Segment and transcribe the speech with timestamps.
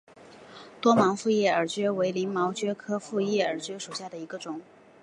[0.81, 4.59] 多芒复叶耳蕨为鳞毛蕨科复叶耳蕨属下的一个种。